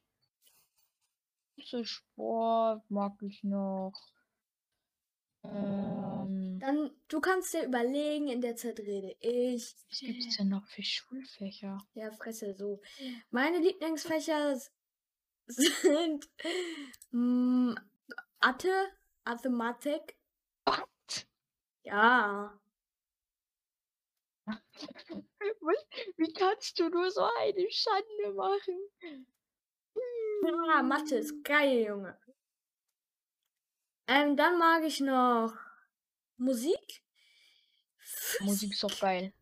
So 1.66 1.84
Sport 1.84 2.89
mag 2.89 3.13
ich 3.22 3.44
noch. 3.44 3.94
Ähm, 5.44 6.60
Dann, 6.60 6.92
du 7.08 7.20
kannst 7.22 7.54
dir 7.54 7.63
überlegen, 7.66 8.28
in 8.28 8.42
der 8.42 8.56
Zeit 8.56 8.80
rede 8.80 9.16
ich. 9.20 9.75
was 9.89 10.00
gibt 10.00 10.25
es 10.25 10.38
denn 10.38 10.50
noch 10.50 10.66
für 10.68 10.84
Schulfächer? 10.84 11.78
Ja, 11.94 12.12
Fresse, 12.12 12.54
so. 12.56 12.82
Meine 13.30 13.60
Lieblingsfächer 13.60 14.60
sind 15.48 16.30
Mathe, 18.41 18.91
Mathematik. 19.25 20.15
Was? 20.65 21.27
Ja. 21.84 22.60
Wie 26.17 26.34
kannst 26.34 26.79
du 26.79 26.89
nur 26.89 27.12
so 27.12 27.22
eine 27.22 27.69
Schande 27.69 28.34
machen? 28.34 28.77
Ja, 30.43 30.81
Mathe 30.84 31.15
ist 31.17 31.43
geil, 31.43 31.86
Junge. 31.86 32.17
Ähm, 34.08 34.36
dann 34.38 34.58
mag 34.58 34.84
ich 34.84 35.01
noch 35.01 35.53
Musik. 36.38 37.03
Musik 38.39 38.72
ist 38.72 38.84
doch 38.84 39.00
geil. 39.00 39.34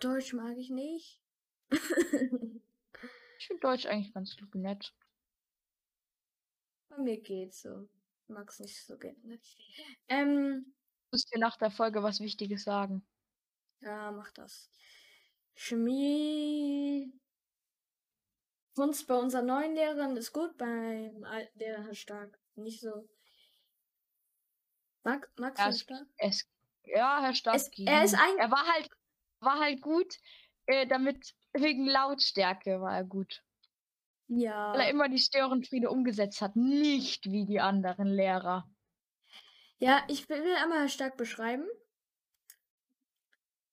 Deutsch 0.00 0.32
mag 0.32 0.56
ich 0.56 0.70
nicht. 0.70 1.20
Ich 3.40 3.46
finde 3.46 3.60
Deutsch 3.60 3.86
eigentlich 3.86 4.12
ganz 4.12 4.36
nett. 4.52 4.92
Mir 6.98 7.20
geht's 7.20 7.62
so. 7.62 7.88
Ich 8.22 8.28
mag's 8.28 8.58
nicht 8.60 8.84
so 8.84 8.98
gerne. 8.98 9.40
Ähm, 10.08 10.74
Ich 11.06 11.12
muss 11.12 11.24
dir 11.26 11.38
nach 11.38 11.56
der 11.56 11.70
Folge 11.70 12.02
was 12.02 12.20
Wichtiges 12.20 12.64
sagen. 12.64 13.06
ja, 13.80 14.10
mach 14.10 14.30
das. 14.32 14.70
Chemie. 15.54 17.12
Kunst 18.76 19.06
bei 19.08 19.16
unserer 19.16 19.42
neuen 19.42 19.74
Lehrerin 19.74 20.16
ist 20.16 20.32
gut, 20.32 20.56
beim 20.56 21.24
alten 21.24 21.58
Lehrer 21.58 21.82
Herr 21.84 21.94
Stark 21.94 22.38
nicht 22.54 22.80
so. 22.80 23.08
Mag, 25.04 25.28
magst 25.36 25.60
Herr 25.62 25.70
es- 25.70 25.80
Stark? 25.80 26.06
Es, 26.18 26.44
ja, 26.84 27.20
Herr 27.22 27.34
Stark. 27.34 27.56
Es- 27.56 27.70
er 27.86 28.04
ist 28.04 28.14
ein- 28.14 28.38
Er 28.38 28.50
war 28.50 28.66
halt, 28.66 28.88
war 29.40 29.58
halt 29.58 29.80
gut, 29.80 30.16
äh, 30.66 30.86
damit 30.86 31.34
wegen 31.54 31.86
Lautstärke 31.86 32.80
war 32.80 32.94
er 32.96 33.04
gut. 33.04 33.42
Weil 34.70 34.80
er 34.80 34.88
Ja. 34.88 34.90
immer 34.90 35.10
die 35.10 35.18
Störenfriede 35.18 35.90
umgesetzt 35.90 36.40
hat, 36.40 36.56
nicht 36.56 37.26
wie 37.30 37.44
die 37.44 37.60
anderen 37.60 38.08
Lehrer. 38.08 38.66
Ja, 39.80 40.04
ich 40.08 40.28
will 40.28 40.54
einmal 40.56 40.88
Stark 40.88 41.16
beschreiben. 41.16 41.66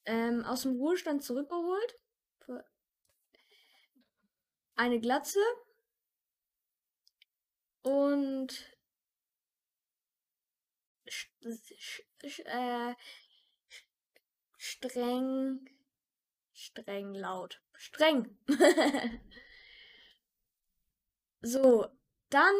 Ähm, 0.06 0.44
aus 0.44 0.63
dem 0.63 0.78
Ruhestand 0.78 1.24
zurückgeholt. 1.24 2.00
Eine 4.78 5.00
Glatze. 5.02 5.39
Und 7.84 8.52
äh, 12.46 12.96
streng. 14.58 15.70
Streng 16.54 17.13
laut. 17.15 17.62
Streng. 17.76 18.38
so, 21.45 21.88
dann. 22.29 22.55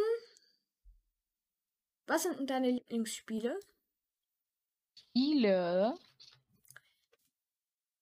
Was 2.08 2.24
sind 2.24 2.38
denn 2.38 2.48
deine 2.48 2.69
Lieblingsspiele? 2.69 3.60
Spiele. 4.93 5.98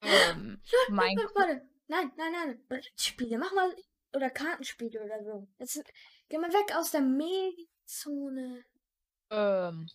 Ähm, 0.02 0.62
mein 0.90 1.16
Warte. 1.18 1.66
Nein, 1.88 2.12
nein, 2.18 2.32
nein. 2.34 2.66
Brettspiele. 2.68 3.38
Mach 3.38 3.54
mal. 3.54 3.74
Oder 4.14 4.30
Kartenspiele 4.30 5.02
oder 5.04 5.24
so. 5.24 5.48
Jetzt 5.58 5.82
geh 6.28 6.38
mal 6.38 6.52
weg 6.52 6.76
aus 6.76 6.92
der 6.92 7.02
Medienzone. 7.02 8.66
ähm, 9.32 9.90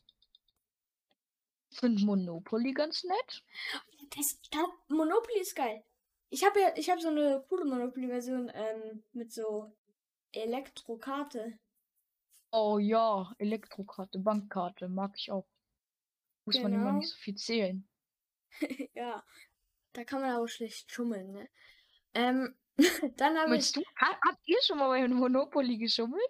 finde 1.71 2.05
Monopoly 2.05 2.73
ganz 2.73 3.05
nett. 3.05 3.45
Das, 4.17 4.41
das 4.51 4.63
Monopoly 4.89 5.41
ist 5.41 5.55
geil. 5.55 5.85
Ich 6.31 6.45
habe 6.45 6.61
ja, 6.61 6.73
ich 6.77 6.91
habe 6.91 7.01
so 7.01 7.09
eine 7.09 7.45
coole 7.49 7.65
Monopoly-Version 7.65 8.51
ähm, 8.55 9.05
mit 9.13 9.33
so 9.33 9.73
Elektrokarte. 10.39 11.59
Oh 12.53 12.79
ja, 12.79 13.33
Elektrokarte, 13.39 14.19
Bankkarte, 14.19 14.89
mag 14.89 15.13
ich 15.17 15.31
auch. 15.31 15.47
Muss 16.45 16.61
man 16.61 16.73
immer 16.73 16.87
Genau. 16.87 16.99
nicht 16.99 17.11
so 17.11 17.17
viel 17.17 17.35
zählen. 17.35 17.87
ja. 18.95 19.23
Da 19.93 20.05
kann 20.05 20.21
man 20.21 20.31
aber 20.31 20.49
schlecht 20.49 20.91
schummeln, 20.91 21.33
ne? 21.33 21.49
Ähm, 22.15 22.55
dann 23.17 23.37
habe 23.37 23.57
ich. 23.57 23.73
Du, 23.73 23.83
ha, 23.97 24.19
habt 24.27 24.47
ihr 24.47 24.59
schon 24.63 24.79
mal 24.79 24.89
bei 24.89 25.07
Monopoly 25.09 25.77
geschummelt? 25.79 26.23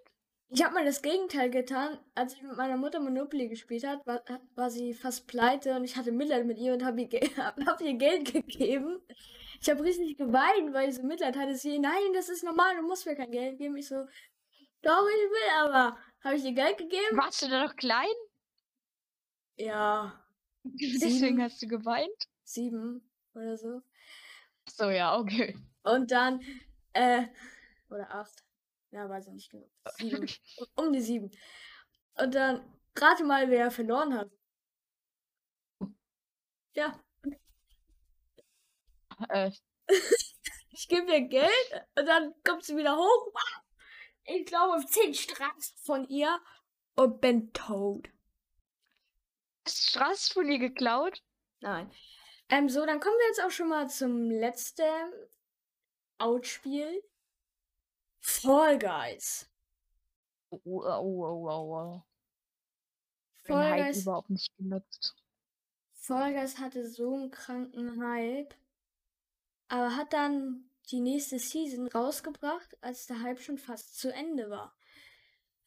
Ich 0.51 0.63
habe 0.63 0.73
mal 0.73 0.85
das 0.85 1.01
Gegenteil 1.03 1.51
getan. 1.51 1.99
Als 2.15 2.33
ich 2.33 2.41
mit 2.41 2.57
meiner 2.57 2.75
Mutter 2.75 2.99
Monopoly 2.99 3.49
gespielt 3.49 3.85
hat, 3.85 4.05
war, 4.07 4.23
war 4.55 4.71
sie 4.71 4.93
fast 4.95 5.27
pleite 5.27 5.75
und 5.75 5.83
ich 5.83 5.95
hatte 5.95 6.11
Mitleid 6.11 6.45
mit 6.45 6.57
ihr 6.57 6.73
und 6.73 6.83
habe 6.83 7.01
ihr, 7.01 7.09
hab 7.37 7.81
ihr 7.81 7.93
Geld 7.93 8.33
gegeben. 8.33 8.99
Ich 9.61 9.69
habe 9.69 9.83
riesig 9.83 10.17
geweint, 10.17 10.73
weil 10.73 10.89
ich 10.89 10.95
so 10.95 11.03
Mitleid 11.03 11.35
hatte. 11.35 11.55
Sie, 11.55 11.79
nein, 11.79 12.13
das 12.13 12.29
ist 12.29 12.43
normal, 12.43 12.75
du 12.77 12.81
musst 12.83 13.05
mir 13.05 13.15
kein 13.15 13.31
Geld 13.31 13.57
geben. 13.57 13.75
Ich 13.77 13.87
so, 13.87 14.05
doch, 14.81 15.07
ich 15.07 15.29
will 15.31 15.49
aber. 15.57 15.97
Habe 16.23 16.35
ich 16.35 16.43
ihr 16.43 16.53
Geld 16.53 16.77
gegeben? 16.77 17.17
Warst 17.17 17.41
du 17.41 17.49
da 17.49 17.65
noch 17.65 17.75
klein? 17.75 18.07
Ja, 19.57 20.25
Deswegen 20.63 21.09
Sieben. 21.09 21.41
hast 21.41 21.61
du 21.61 21.67
geweint? 21.67 22.27
sieben 22.43 23.07
oder 23.33 23.57
so. 23.57 23.81
So, 24.67 24.89
ja, 24.89 25.17
okay. 25.17 25.55
Und 25.83 26.11
dann, 26.11 26.41
äh, 26.93 27.27
oder 27.89 28.09
acht. 28.13 28.43
Ja, 28.91 29.07
weiß 29.07 29.27
ich 29.27 29.33
nicht 29.33 29.51
genau. 29.51 29.69
Sieben. 29.97 30.27
um 30.75 30.91
die 30.91 31.01
sieben. 31.01 31.31
Und 32.15 32.35
dann, 32.35 32.61
rate 32.97 33.23
mal, 33.23 33.49
wer 33.49 33.71
verloren 33.71 34.15
hat. 34.15 34.31
Ja, 36.73 36.99
Äh, 39.27 39.51
Ich 40.79 40.87
gebe 40.87 41.11
ihr 41.11 41.27
Geld 41.27 41.85
und 41.97 42.05
dann 42.05 42.33
kommt 42.45 42.63
sie 42.63 42.77
wieder 42.77 42.95
hoch. 42.95 43.33
Ich 44.23 44.45
glaube, 44.45 44.85
zehn 44.85 45.13
Straßen 45.13 45.77
von 45.83 46.07
ihr 46.07 46.39
und 46.95 47.19
bin 47.19 47.51
tot. 47.51 48.07
hast 49.65 49.77
du 49.77 49.89
Straß 49.89 50.29
von 50.29 50.49
ihr 50.49 50.59
geklaut? 50.59 51.21
Nein. 51.59 51.91
Ähm, 52.47 52.69
so, 52.69 52.85
dann 52.85 53.01
kommen 53.01 53.17
wir 53.17 53.27
jetzt 53.27 53.43
auch 53.43 53.51
schon 53.51 53.67
mal 53.67 53.89
zum 53.89 54.31
letzten 54.31 55.11
Outspiel. 56.17 57.03
Fall 58.21 58.79
Guys. 58.79 59.49
Oh, 60.51 60.61
oh, 60.63 60.81
oh, 60.81 61.25
oh, 61.25 61.49
oh, 61.49 61.75
oh. 61.75 62.03
Den 63.43 63.53
Fall 63.53 63.83
Guys, 63.83 64.01
überhaupt 64.03 64.29
nicht 64.29 64.55
genutzt. 64.55 65.13
Fall 65.91 66.33
Guys 66.33 66.57
hatte 66.57 66.89
so 66.89 67.15
einen 67.15 67.31
kranken 67.31 68.01
Hype. 68.01 68.55
Aber 69.69 69.95
hat 69.95 70.13
dann 70.13 70.69
die 70.91 70.99
nächste 70.99 71.39
Season 71.39 71.87
rausgebracht, 71.87 72.77
als 72.81 73.05
der 73.05 73.21
Hype 73.21 73.39
schon 73.39 73.57
fast 73.57 73.97
zu 73.97 74.11
Ende 74.13 74.49
war. 74.49 74.75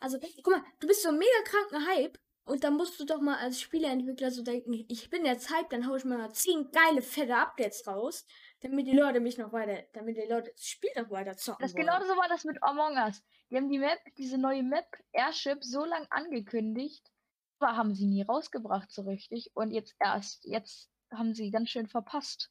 Also, 0.01 0.19
guck 0.19 0.55
mal, 0.55 0.65
du 0.81 0.89
bist 0.89 1.03
so 1.03 1.11
ein 1.11 1.19
mega 1.19 1.43
kranken 1.45 1.87
Hype 1.87 2.19
und 2.45 2.65
dann 2.65 2.75
musst 2.75 2.99
du 2.99 3.05
doch 3.05 3.21
mal 3.21 3.39
als 3.39 3.61
Spieleentwickler 3.61 4.33
so 4.33 4.43
denken, 4.43 4.85
ich 4.89 5.11
bin 5.11 5.25
jetzt 5.25 5.51
Hype, 5.51 5.71
dann 5.71 5.87
hau 5.87 5.95
ich 5.95 6.05
mal 6.05 6.33
10 6.33 6.73
geile, 6.73 7.01
fette 7.03 7.37
Updates 7.37 7.87
raus, 7.87 8.27
damit 8.61 8.89
die 8.89 8.97
Leute 8.97 9.21
mich 9.21 9.39
noch 9.39 9.53
weiter, 9.53 9.85
damit 9.93 10.17
die 10.17 10.29
Leute 10.29 10.51
das 10.51 10.65
Spiel 10.65 10.91
noch 10.97 11.11
weiter 11.11 11.37
zocken 11.37 11.63
Das 11.63 11.75
wollen. 11.75 11.87
genau 11.87 12.01
so 12.05 12.17
war 12.17 12.29
das 12.29 12.45
mit 12.45 12.61
Among 12.63 12.97
Us. 12.97 13.23
Die 13.51 13.57
haben 13.57 13.69
die 13.69 13.79
Map, 13.79 14.01
diese 14.19 14.39
neue 14.39 14.65
Map 14.65 14.87
Airship 15.13 15.63
so 15.63 15.85
lang 15.85 16.05
angekündigt, 16.11 17.13
aber 17.61 17.77
haben 17.77 17.95
sie 17.95 18.07
nie 18.07 18.23
rausgebracht 18.23 18.91
so 18.91 19.03
richtig. 19.03 19.53
Und 19.55 19.71
jetzt 19.71 19.95
erst, 20.01 20.45
jetzt 20.45 20.91
haben 21.13 21.35
sie 21.35 21.53
ganz 21.53 21.71
schön 21.71 21.87
verpasst. 21.87 22.51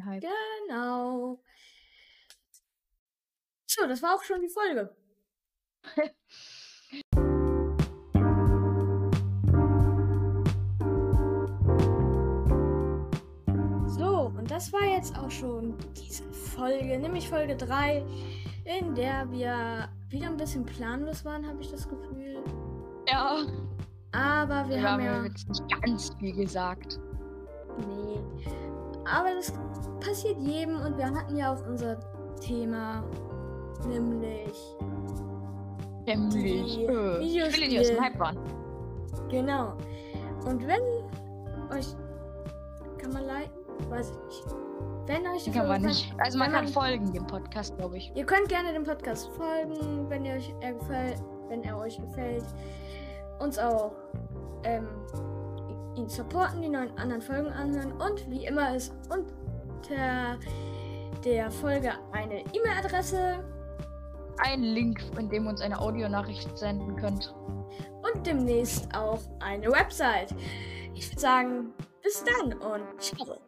Hype. 0.00 0.24
Genau. 0.66 1.40
So, 3.66 3.86
das 3.86 4.02
war 4.02 4.14
auch 4.14 4.22
schon 4.22 4.40
die 4.40 4.48
Folge. 4.48 4.94
so, 13.86 14.32
und 14.36 14.50
das 14.50 14.72
war 14.72 14.84
jetzt 14.84 15.16
auch 15.18 15.30
schon 15.30 15.76
diese 15.94 16.24
Folge, 16.32 16.98
nämlich 16.98 17.28
Folge 17.28 17.56
3, 17.56 18.04
in 18.64 18.94
der 18.94 19.30
wir 19.30 19.90
wieder 20.08 20.28
ein 20.28 20.36
bisschen 20.36 20.64
planlos 20.64 21.24
waren, 21.24 21.46
habe 21.46 21.60
ich 21.60 21.70
das 21.70 21.88
Gefühl. 21.88 22.42
Ja. 23.08 23.44
Aber 24.12 24.68
wir, 24.68 24.76
Wir 24.76 24.82
haben 24.82 25.02
haben 25.02 25.04
ja. 25.04 25.24
jetzt 25.24 25.48
nicht 25.48 25.82
ganz 25.82 26.14
viel 26.18 26.34
gesagt. 26.34 27.00
Nee. 27.78 28.20
Aber 29.04 29.34
das 29.34 29.52
passiert 30.00 30.38
jedem 30.38 30.80
und 30.80 30.96
wir 30.96 31.06
hatten 31.06 31.36
ja 31.36 31.52
auch 31.54 31.66
unser 31.66 31.98
Thema, 32.40 33.02
nämlich 33.86 34.52
Nämlich. 36.06 36.76
Die 36.76 36.84
Äh, 36.84 37.20
die 37.68 37.78
aus 37.80 37.88
dem. 37.88 38.00
Hype 38.00 38.18
waren. 38.18 38.38
Genau. 39.28 39.74
Und 40.46 40.66
wenn 40.66 40.82
euch. 41.76 41.86
Kann 42.98 43.12
man 43.12 43.24
liken? 43.24 43.90
Weiß 43.90 44.10
ich 44.10 44.16
nicht. 44.26 44.56
Wenn 45.06 45.26
euch 45.28 45.44
die 45.44 45.50
Kann 45.52 45.68
man 45.68 45.82
nicht. 45.82 46.12
Also 46.18 46.38
man 46.38 46.50
kann 46.52 46.64
man- 46.64 46.72
folgen 46.72 47.12
dem 47.12 47.26
Podcast, 47.26 47.76
glaube 47.76 47.96
ich. 47.98 48.12
Ihr 48.14 48.24
könnt 48.24 48.48
gerne 48.48 48.72
dem 48.72 48.84
Podcast 48.84 49.28
folgen, 49.36 50.08
wenn 50.08 50.24
ihr 50.24 50.34
euch 50.34 50.54
er 50.60 50.72
gefällt, 50.74 51.22
wenn 51.48 51.62
er 51.62 51.78
euch 51.78 52.00
gefällt. 52.00 52.44
Uns 53.40 53.58
auch 53.58 53.92
ähm, 54.64 54.86
ihn 55.96 56.08
supporten, 56.08 56.62
die 56.62 56.68
neuen 56.68 56.96
anderen 56.98 57.22
Folgen 57.22 57.48
anhören 57.48 57.92
und 57.92 58.28
wie 58.30 58.46
immer 58.46 58.74
ist 58.74 58.92
unter 59.10 60.38
der 61.24 61.50
Folge 61.50 61.92
eine 62.12 62.40
E-Mail-Adresse 62.40 63.44
Ein 64.38 64.62
Link, 64.62 65.00
in 65.18 65.28
dem 65.28 65.44
ihr 65.44 65.50
uns 65.50 65.60
eine 65.60 65.78
Audionachricht 65.78 66.56
senden 66.56 66.96
könnt. 66.96 67.34
und 68.14 68.26
demnächst 68.26 68.94
auch 68.94 69.20
eine 69.40 69.70
Website. 69.70 70.34
Ich 70.94 71.10
würde 71.10 71.20
sagen, 71.20 71.72
bis 72.02 72.24
dann 72.24 72.52
und 72.54 73.00
ciao. 73.00 73.38